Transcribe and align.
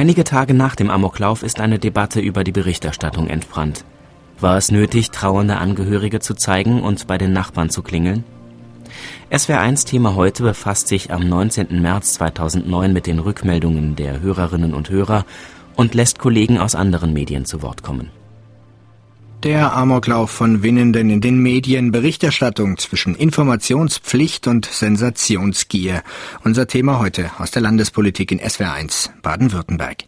Einige 0.00 0.24
Tage 0.24 0.54
nach 0.54 0.76
dem 0.76 0.88
Amoklauf 0.88 1.42
ist 1.42 1.60
eine 1.60 1.78
Debatte 1.78 2.20
über 2.20 2.42
die 2.42 2.52
Berichterstattung 2.52 3.26
entbrannt. 3.26 3.84
War 4.40 4.56
es 4.56 4.70
nötig, 4.70 5.10
trauernde 5.10 5.58
Angehörige 5.58 6.20
zu 6.20 6.32
zeigen 6.32 6.80
und 6.80 7.06
bei 7.06 7.18
den 7.18 7.34
Nachbarn 7.34 7.68
zu 7.68 7.82
klingeln? 7.82 8.24
SWR1 9.30 9.86
Thema 9.86 10.14
heute 10.14 10.42
befasst 10.42 10.88
sich 10.88 11.12
am 11.12 11.28
19. 11.28 11.82
März 11.82 12.14
2009 12.14 12.94
mit 12.94 13.06
den 13.06 13.18
Rückmeldungen 13.18 13.94
der 13.94 14.22
Hörerinnen 14.22 14.72
und 14.72 14.88
Hörer 14.88 15.26
und 15.76 15.94
lässt 15.94 16.18
Kollegen 16.18 16.56
aus 16.56 16.74
anderen 16.74 17.12
Medien 17.12 17.44
zu 17.44 17.60
Wort 17.60 17.82
kommen. 17.82 18.08
Der 19.42 19.72
Amoklauf 19.74 20.30
von 20.30 20.62
Winnenden 20.62 21.08
in 21.08 21.22
den 21.22 21.38
Medien, 21.38 21.92
Berichterstattung 21.92 22.76
zwischen 22.76 23.14
Informationspflicht 23.14 24.46
und 24.46 24.66
Sensationsgier. 24.66 26.02
Unser 26.44 26.66
Thema 26.66 26.98
heute 26.98 27.30
aus 27.38 27.50
der 27.50 27.62
Landespolitik 27.62 28.32
in 28.32 28.40
SWR1 28.40 29.08
Baden-Württemberg. 29.22 30.04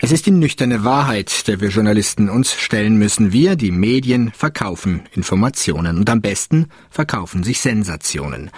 Es 0.00 0.12
ist 0.12 0.24
die 0.24 0.30
nüchterne 0.30 0.82
Wahrheit, 0.82 1.46
der 1.46 1.60
wir 1.60 1.68
Journalisten 1.68 2.30
uns 2.30 2.54
stellen 2.54 2.96
müssen. 2.96 3.32
Wir, 3.32 3.56
die 3.56 3.70
Medien, 3.70 4.32
verkaufen 4.34 5.02
Informationen 5.12 5.98
und 5.98 6.08
am 6.08 6.22
besten 6.22 6.68
verkaufen 6.88 7.44
sich 7.44 7.60
Sensationen. 7.60 8.50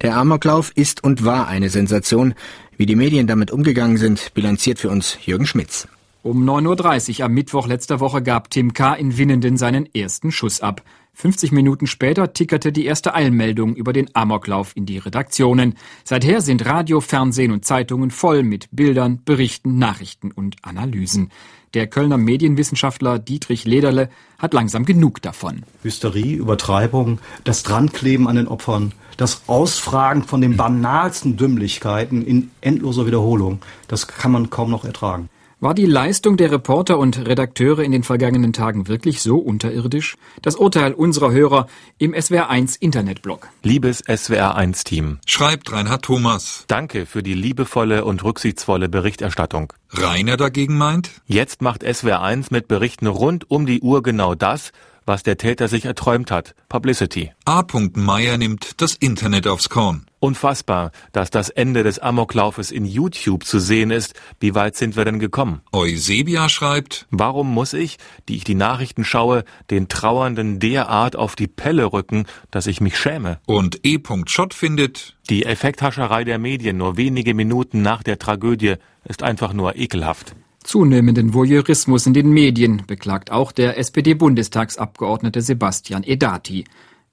Der 0.00 0.16
Amoklauf 0.16 0.72
ist 0.74 1.04
und 1.04 1.26
war 1.26 1.48
eine 1.48 1.68
Sensation. 1.68 2.32
Wie 2.78 2.86
die 2.86 2.96
Medien 2.96 3.26
damit 3.26 3.50
umgegangen 3.50 3.98
sind, 3.98 4.32
bilanziert 4.32 4.78
für 4.78 4.88
uns 4.88 5.18
Jürgen 5.26 5.46
Schmitz. 5.46 5.86
Um 6.22 6.46
9.30 6.46 7.20
Uhr 7.20 7.24
am 7.24 7.32
Mittwoch 7.32 7.66
letzter 7.66 7.98
Woche 7.98 8.22
gab 8.22 8.50
Tim 8.50 8.74
K. 8.74 8.92
in 8.92 9.16
Winnenden 9.16 9.56
seinen 9.56 9.86
ersten 9.94 10.30
Schuss 10.30 10.60
ab. 10.60 10.82
50 11.14 11.50
Minuten 11.50 11.86
später 11.86 12.34
tickerte 12.34 12.72
die 12.72 12.84
erste 12.84 13.14
Eilmeldung 13.14 13.74
über 13.74 13.94
den 13.94 14.14
Amoklauf 14.14 14.76
in 14.76 14.84
die 14.84 14.98
Redaktionen. 14.98 15.76
Seither 16.04 16.42
sind 16.42 16.66
Radio, 16.66 17.00
Fernsehen 17.00 17.52
und 17.52 17.64
Zeitungen 17.64 18.10
voll 18.10 18.42
mit 18.42 18.68
Bildern, 18.70 19.22
Berichten, 19.24 19.78
Nachrichten 19.78 20.30
und 20.30 20.56
Analysen. 20.60 21.30
Der 21.72 21.86
Kölner 21.86 22.18
Medienwissenschaftler 22.18 23.18
Dietrich 23.18 23.64
Lederle 23.64 24.10
hat 24.38 24.52
langsam 24.52 24.84
genug 24.84 25.22
davon. 25.22 25.62
Hysterie, 25.82 26.34
Übertreibung, 26.34 27.18
das 27.44 27.62
Drankleben 27.62 28.28
an 28.28 28.36
den 28.36 28.46
Opfern, 28.46 28.92
das 29.16 29.44
Ausfragen 29.46 30.24
von 30.24 30.42
den 30.42 30.58
banalsten 30.58 31.38
Dümmlichkeiten 31.38 32.20
in 32.20 32.50
endloser 32.60 33.06
Wiederholung, 33.06 33.60
das 33.88 34.06
kann 34.06 34.32
man 34.32 34.50
kaum 34.50 34.70
noch 34.70 34.84
ertragen. 34.84 35.30
War 35.62 35.74
die 35.74 35.84
Leistung 35.84 36.38
der 36.38 36.50
Reporter 36.52 36.98
und 36.98 37.18
Redakteure 37.26 37.80
in 37.80 37.92
den 37.92 38.02
vergangenen 38.02 38.54
Tagen 38.54 38.88
wirklich 38.88 39.20
so 39.20 39.36
unterirdisch? 39.36 40.16
Das 40.40 40.56
Urteil 40.56 40.94
unserer 40.94 41.32
Hörer 41.32 41.66
im 41.98 42.14
SWR1 42.14 42.78
Internetblog. 42.80 43.46
Liebes 43.62 44.02
SWR1 44.06 44.84
Team. 44.84 45.18
Schreibt 45.26 45.70
Reinhard 45.70 46.02
Thomas. 46.02 46.64
Danke 46.66 47.04
für 47.04 47.22
die 47.22 47.34
liebevolle 47.34 48.06
und 48.06 48.24
rücksichtsvolle 48.24 48.88
Berichterstattung. 48.88 49.74
Rainer 49.90 50.38
dagegen 50.38 50.78
meint? 50.78 51.10
Jetzt 51.26 51.60
macht 51.60 51.84
SWR1 51.84 52.46
mit 52.48 52.66
Berichten 52.66 53.06
rund 53.06 53.50
um 53.50 53.66
die 53.66 53.82
Uhr 53.82 54.02
genau 54.02 54.34
das, 54.34 54.72
was 55.06 55.22
der 55.22 55.36
Täter 55.36 55.68
sich 55.68 55.84
erträumt 55.84 56.30
hat. 56.30 56.54
Publicity. 56.68 57.32
A. 57.44 57.64
Meyer 57.94 58.38
nimmt 58.38 58.80
das 58.80 58.94
Internet 58.94 59.46
aufs 59.46 59.68
Korn. 59.68 60.06
Unfassbar, 60.20 60.90
dass 61.12 61.30
das 61.30 61.48
Ende 61.48 61.82
des 61.82 61.98
Amoklaufes 61.98 62.70
in 62.70 62.84
YouTube 62.84 63.44
zu 63.44 63.58
sehen 63.58 63.90
ist. 63.90 64.14
Wie 64.38 64.54
weit 64.54 64.76
sind 64.76 64.94
wir 64.94 65.06
denn 65.06 65.18
gekommen? 65.18 65.62
Eusebia 65.72 66.50
schreibt, 66.50 67.06
Warum 67.10 67.52
muss 67.52 67.72
ich, 67.72 67.96
die 68.28 68.36
ich 68.36 68.44
die 68.44 68.54
Nachrichten 68.54 69.04
schaue, 69.04 69.44
den 69.70 69.88
Trauernden 69.88 70.58
derart 70.60 71.16
auf 71.16 71.36
die 71.36 71.48
Pelle 71.48 71.86
rücken, 71.92 72.26
dass 72.50 72.66
ich 72.66 72.82
mich 72.82 72.98
schäme? 72.98 73.40
Und 73.46 73.80
E. 73.84 73.98
Schott 74.26 74.52
findet, 74.52 75.16
die 75.30 75.46
Effekthascherei 75.46 76.24
der 76.24 76.38
Medien 76.38 76.76
nur 76.76 76.98
wenige 76.98 77.32
Minuten 77.32 77.80
nach 77.80 78.02
der 78.02 78.18
Tragödie 78.18 78.74
ist 79.04 79.22
einfach 79.22 79.54
nur 79.54 79.76
ekelhaft. 79.76 80.34
Zunehmenden 80.62 81.32
Voyeurismus 81.32 82.06
in 82.06 82.14
den 82.14 82.30
Medien 82.30 82.82
beklagt 82.86 83.30
auch 83.32 83.50
der 83.50 83.78
SPD-Bundestagsabgeordnete 83.78 85.40
Sebastian 85.40 86.04
Edati. 86.04 86.64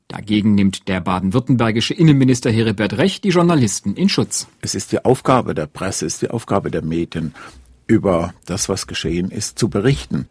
Dagegen 0.10 0.56
nimmt 0.56 0.88
der 0.88 1.02
baden-württembergische 1.02 1.94
Innenminister 1.94 2.52
Heribert 2.52 2.98
Recht 2.98 3.24
die 3.24 3.30
Journalisten 3.30 3.96
in 3.96 4.10
Schutz. 4.10 4.48
Es 4.62 4.76
ist 4.76 4.92
die 4.92 5.04
Aufgabe 5.04 5.54
der 5.54 5.68
Presse, 5.68 6.06
es 6.06 6.16
ist 6.16 6.22
die 6.22 6.30
Aufgabe 6.30 6.72
der 6.72 6.82
Medien, 6.82 7.34
über 7.88 8.34
das, 8.46 8.70
was 8.70 8.88
geschehen 8.88 9.32
ist, 9.32 9.58
zu 9.58 9.70
berichten. 9.70 10.28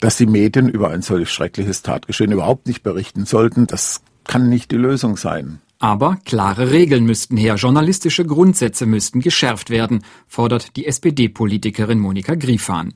Dass 0.00 0.16
die 0.16 0.26
Medien 0.26 0.68
über 0.68 0.90
ein 0.90 1.02
solch 1.02 1.30
schreckliches 1.30 1.82
Tatgeschehen 1.82 2.32
überhaupt 2.32 2.66
nicht 2.66 2.82
berichten 2.82 3.26
sollten, 3.26 3.66
das 3.66 4.00
kann 4.24 4.48
nicht 4.48 4.70
die 4.70 4.76
Lösung 4.76 5.16
sein. 5.16 5.60
Aber 5.82 6.18
klare 6.26 6.70
Regeln 6.70 7.06
müssten 7.06 7.38
her, 7.38 7.54
journalistische 7.54 8.26
Grundsätze 8.26 8.84
müssten 8.84 9.20
geschärft 9.20 9.70
werden, 9.70 10.04
fordert 10.28 10.76
die 10.76 10.86
SPD-Politikerin 10.86 11.98
Monika 11.98 12.34
Griefahn. 12.34 12.92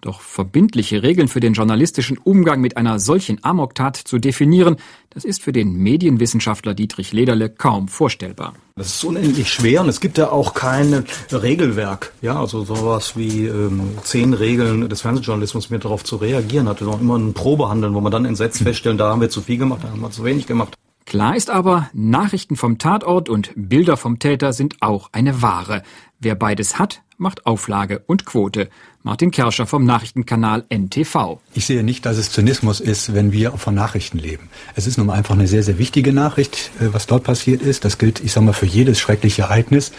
Doch 0.00 0.20
verbindliche 0.20 1.02
Regeln 1.02 1.26
für 1.26 1.40
den 1.40 1.54
journalistischen 1.54 2.16
Umgang 2.16 2.60
mit 2.60 2.76
einer 2.76 3.00
solchen 3.00 3.42
Amoktat 3.42 3.96
zu 3.96 4.20
definieren, 4.20 4.76
das 5.10 5.24
ist 5.24 5.42
für 5.42 5.50
den 5.50 5.72
Medienwissenschaftler 5.72 6.74
Dietrich 6.74 7.12
Lederle 7.12 7.50
kaum 7.50 7.88
vorstellbar. 7.88 8.54
Das 8.76 8.86
ist 8.86 9.02
unendlich 9.02 9.52
schwer 9.52 9.80
und 9.80 9.88
es 9.88 9.98
gibt 9.98 10.16
ja 10.16 10.30
auch 10.30 10.54
kein 10.54 11.04
Regelwerk. 11.32 12.12
Ja, 12.22 12.38
also 12.38 12.62
sowas 12.62 13.16
wie 13.16 13.46
ähm, 13.46 13.98
zehn 14.04 14.32
Regeln 14.34 14.88
des 14.88 15.00
Fernsehjournalismus, 15.00 15.70
mir 15.70 15.80
darauf 15.80 16.04
zu 16.04 16.14
reagieren, 16.14 16.68
hatte 16.68 16.84
noch 16.84 17.00
immer 17.00 17.18
ein 17.18 17.34
Probehandeln, 17.34 17.94
wo 17.94 18.00
man 18.00 18.12
dann 18.12 18.24
entsetzt 18.24 18.62
feststellen, 18.62 18.98
da 18.98 19.10
haben 19.10 19.20
wir 19.20 19.30
zu 19.30 19.40
viel 19.40 19.58
gemacht, 19.58 19.80
da 19.82 19.90
haben 19.90 20.00
wir 20.00 20.12
zu 20.12 20.22
wenig 20.22 20.46
gemacht. 20.46 20.76
Klar 21.08 21.36
ist 21.36 21.48
aber, 21.48 21.88
Nachrichten 21.94 22.54
vom 22.54 22.76
Tatort 22.76 23.30
und 23.30 23.52
Bilder 23.56 23.96
vom 23.96 24.18
Täter 24.18 24.52
sind 24.52 24.82
auch 24.82 25.08
eine 25.12 25.40
Ware. 25.40 25.82
Wer 26.20 26.34
beides 26.34 26.78
hat, 26.78 27.00
macht 27.16 27.46
Auflage 27.46 28.00
und 28.06 28.26
Quote. 28.26 28.68
Martin 29.02 29.30
Kerscher 29.30 29.66
vom 29.66 29.86
Nachrichtenkanal 29.86 30.66
NTV. 30.68 31.40
Ich 31.54 31.64
sehe 31.64 31.82
nicht, 31.82 32.04
dass 32.04 32.18
es 32.18 32.30
Zynismus 32.30 32.80
ist, 32.80 33.14
wenn 33.14 33.32
wir 33.32 33.52
von 33.52 33.74
Nachrichten 33.74 34.18
leben. 34.18 34.50
Es 34.74 34.86
ist 34.86 34.98
nun 34.98 35.08
einfach 35.08 35.34
eine 35.34 35.48
sehr, 35.48 35.62
sehr 35.62 35.78
wichtige 35.78 36.12
Nachricht, 36.12 36.72
äh, 36.78 36.92
was 36.92 37.06
dort 37.06 37.24
passiert 37.24 37.62
ist. 37.62 37.86
Das 37.86 37.96
gilt, 37.96 38.20
ich 38.20 38.32
sage 38.32 38.44
mal, 38.44 38.52
für 38.52 38.66
jedes 38.66 39.00
schreckliche 39.00 39.40
Ereignis. 39.40 39.92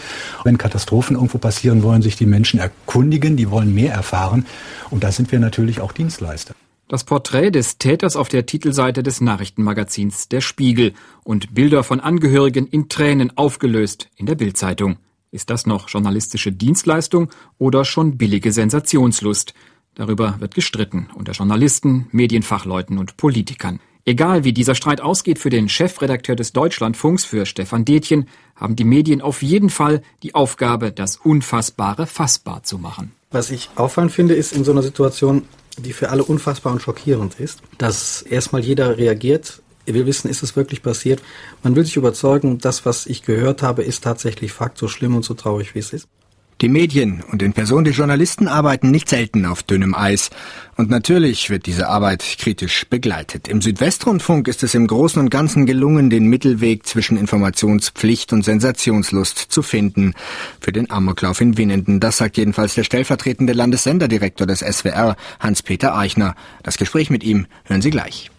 Wenn 0.44 0.58
Katastrophen 0.58 1.16
irgendwo 1.16 1.38
passieren, 1.38 1.82
wollen 1.82 2.02
sich 2.02 2.14
die 2.14 2.26
Menschen 2.26 2.60
erkundigen, 2.60 3.36
die 3.36 3.50
wollen 3.50 3.74
mehr 3.74 3.92
erfahren. 3.92 4.46
Und 4.90 5.02
da 5.02 5.10
sind 5.10 5.32
wir 5.32 5.40
natürlich 5.40 5.80
auch 5.80 5.90
Dienstleister. 5.90 6.54
Das 6.90 7.04
Porträt 7.04 7.52
des 7.52 7.78
Täters 7.78 8.16
auf 8.16 8.28
der 8.28 8.46
Titelseite 8.46 9.04
des 9.04 9.20
Nachrichtenmagazins 9.20 10.26
Der 10.26 10.40
Spiegel 10.40 10.92
und 11.22 11.54
Bilder 11.54 11.84
von 11.84 12.00
Angehörigen 12.00 12.66
in 12.66 12.88
Tränen 12.88 13.38
aufgelöst 13.38 14.08
in 14.16 14.26
der 14.26 14.34
Bildzeitung. 14.34 14.96
Ist 15.30 15.50
das 15.50 15.66
noch 15.66 15.88
journalistische 15.88 16.50
Dienstleistung 16.50 17.30
oder 17.58 17.84
schon 17.84 18.18
billige 18.18 18.50
Sensationslust? 18.50 19.54
Darüber 19.94 20.40
wird 20.40 20.56
gestritten 20.56 21.10
unter 21.14 21.30
Journalisten, 21.30 22.08
Medienfachleuten 22.10 22.98
und 22.98 23.16
Politikern. 23.16 23.78
Egal 24.04 24.42
wie 24.42 24.52
dieser 24.52 24.74
Streit 24.74 25.00
ausgeht 25.00 25.38
für 25.38 25.50
den 25.50 25.68
Chefredakteur 25.68 26.34
des 26.34 26.52
Deutschlandfunks, 26.52 27.24
für 27.24 27.46
Stefan 27.46 27.84
Detjen, 27.84 28.26
haben 28.56 28.74
die 28.74 28.82
Medien 28.82 29.20
auf 29.20 29.42
jeden 29.42 29.70
Fall 29.70 30.02
die 30.24 30.34
Aufgabe, 30.34 30.90
das 30.90 31.18
Unfassbare 31.18 32.08
fassbar 32.08 32.64
zu 32.64 32.78
machen. 32.78 33.12
Was 33.30 33.52
ich 33.52 33.70
auffallend 33.76 34.10
finde, 34.10 34.34
ist 34.34 34.52
in 34.52 34.64
so 34.64 34.72
einer 34.72 34.82
Situation, 34.82 35.44
die 35.78 35.92
für 35.92 36.10
alle 36.10 36.24
unfassbar 36.24 36.72
und 36.72 36.82
schockierend 36.82 37.38
ist, 37.38 37.60
dass 37.78 38.22
erstmal 38.22 38.62
jeder 38.62 38.98
reagiert. 38.98 39.62
Er 39.86 39.94
will 39.94 40.06
wissen, 40.06 40.28
ist 40.28 40.42
es 40.42 40.56
wirklich 40.56 40.82
passiert? 40.82 41.22
Man 41.62 41.74
will 41.74 41.84
sich 41.84 41.96
überzeugen, 41.96 42.58
das, 42.58 42.84
was 42.84 43.06
ich 43.06 43.22
gehört 43.22 43.62
habe, 43.62 43.82
ist 43.82 44.04
tatsächlich 44.04 44.52
Fakt, 44.52 44.78
so 44.78 44.88
schlimm 44.88 45.16
und 45.16 45.24
so 45.24 45.34
traurig, 45.34 45.74
wie 45.74 45.80
es 45.80 45.92
ist. 45.92 46.08
Die 46.60 46.68
Medien 46.68 47.24
und 47.32 47.40
in 47.40 47.54
Person 47.54 47.84
die 47.84 47.92
Journalisten 47.92 48.46
arbeiten 48.46 48.90
nicht 48.90 49.08
selten 49.08 49.46
auf 49.46 49.62
dünnem 49.62 49.94
Eis. 49.94 50.28
Und 50.76 50.90
natürlich 50.90 51.48
wird 51.48 51.64
diese 51.64 51.88
Arbeit 51.88 52.22
kritisch 52.38 52.86
begleitet. 52.86 53.48
Im 53.48 53.62
Südwestrundfunk 53.62 54.46
ist 54.46 54.62
es 54.62 54.74
im 54.74 54.86
Großen 54.86 55.20
und 55.22 55.30
Ganzen 55.30 55.64
gelungen, 55.64 56.10
den 56.10 56.26
Mittelweg 56.26 56.86
zwischen 56.86 57.16
Informationspflicht 57.16 58.34
und 58.34 58.44
Sensationslust 58.44 59.38
zu 59.38 59.62
finden. 59.62 60.12
Für 60.60 60.72
den 60.72 60.90
Amoklauf 60.90 61.40
in 61.40 61.56
Winnenden. 61.56 61.98
Das 61.98 62.18
sagt 62.18 62.36
jedenfalls 62.36 62.74
der 62.74 62.84
stellvertretende 62.84 63.54
Landessenderdirektor 63.54 64.46
des 64.46 64.60
SWR, 64.60 65.16
Hans-Peter 65.38 65.96
Eichner. 65.96 66.34
Das 66.62 66.76
Gespräch 66.76 67.08
mit 67.08 67.24
ihm 67.24 67.46
hören 67.64 67.80
Sie 67.80 67.90
gleich. 67.90 68.30